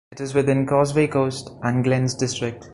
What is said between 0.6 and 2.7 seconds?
Causeway Coast and Glens district.